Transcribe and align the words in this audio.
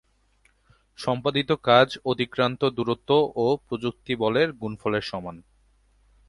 সম্পাদিত 0.99 1.49
কাজ 1.63 1.87
অতিক্রান্ত 2.05 2.61
দূরত্ব 2.69 3.09
ও 3.35 3.45
প্রযুক্ত 3.67 4.07
বলের 4.19 4.49
গুণফলের 4.53 5.03
সমান। 5.03 5.35